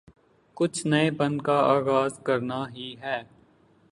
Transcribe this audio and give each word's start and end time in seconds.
کچھ 0.57 0.79
نئے 0.87 1.09
پن 1.17 1.33
کا 1.41 1.57
آغاز 1.73 2.19
کرنا 2.23 2.59
ہی 2.69 2.95
ہے۔ 3.01 3.17